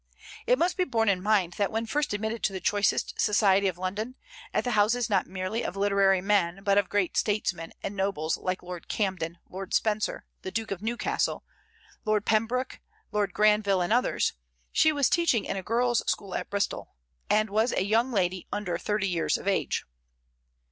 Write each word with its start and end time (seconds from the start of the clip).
It 0.47 0.57
must 0.57 0.77
be 0.77 0.83
borne 0.83 1.09
in 1.09 1.21
mind 1.21 1.53
that 1.59 1.71
when 1.71 1.85
first 1.85 2.11
admitted 2.11 2.41
to 2.45 2.53
the 2.53 2.59
choicest 2.59 3.21
society 3.21 3.67
of 3.67 3.77
London, 3.77 4.15
at 4.51 4.63
the 4.63 4.71
houses 4.71 5.11
not 5.11 5.27
merely 5.27 5.61
of 5.63 5.75
literary 5.75 6.21
men, 6.21 6.61
but 6.63 6.79
of 6.79 6.89
great 6.89 7.15
statesmen 7.15 7.71
and 7.83 7.95
nobles 7.95 8.35
like 8.35 8.63
Lord 8.63 8.87
Camden, 8.87 9.37
Lord 9.47 9.75
Spencer, 9.75 10.25
the 10.41 10.49
Duke 10.49 10.71
of 10.71 10.81
Newcastle. 10.81 11.43
Lord 12.03 12.25
Pembroke, 12.25 12.79
Lord 13.11 13.31
Granville, 13.31 13.81
and 13.83 13.93
others, 13.93 14.33
she 14.71 14.91
was 14.91 15.07
teaching 15.07 15.45
in 15.45 15.55
a 15.55 15.61
girls' 15.61 16.01
school 16.09 16.33
at 16.33 16.49
Bristol, 16.49 16.95
and 17.29 17.51
was 17.51 17.71
a 17.71 17.85
young 17.85 18.11
lady 18.11 18.47
under 18.51 18.79
thirty 18.79 19.07
years 19.07 19.37
of 19.37 19.47
age. 19.47 19.83